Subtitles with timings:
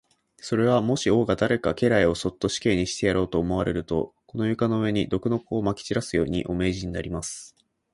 [0.37, 7.55] それは、もし王が誰か家来をそっと死刑にしてやろうと思われると、この床の上に、毒の粉をまき散らすように、お命じになります。